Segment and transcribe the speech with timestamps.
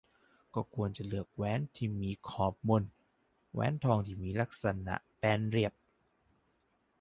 [0.55, 2.83] ก็ควรจะเลือกแหวนที่มีขอบมน
[3.51, 5.73] แหวนทองที่มีลักษณะแบนเรียบ